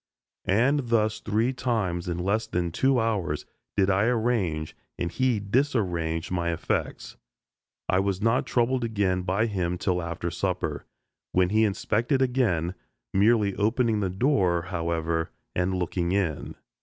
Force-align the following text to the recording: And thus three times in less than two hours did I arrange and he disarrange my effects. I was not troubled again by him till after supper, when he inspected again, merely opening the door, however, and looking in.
And 0.47 0.89
thus 0.89 1.19
three 1.19 1.53
times 1.53 2.09
in 2.09 2.17
less 2.17 2.47
than 2.47 2.71
two 2.71 2.99
hours 2.99 3.45
did 3.77 3.91
I 3.91 4.05
arrange 4.05 4.75
and 4.97 5.11
he 5.11 5.39
disarrange 5.39 6.31
my 6.31 6.51
effects. 6.51 7.17
I 7.87 7.99
was 7.99 8.19
not 8.19 8.47
troubled 8.47 8.83
again 8.83 9.21
by 9.21 9.45
him 9.45 9.77
till 9.77 10.01
after 10.01 10.31
supper, 10.31 10.87
when 11.33 11.49
he 11.49 11.65
inspected 11.65 12.19
again, 12.19 12.73
merely 13.13 13.53
opening 13.57 13.99
the 13.99 14.09
door, 14.09 14.63
however, 14.73 15.29
and 15.55 15.75
looking 15.75 16.13
in. 16.13 16.55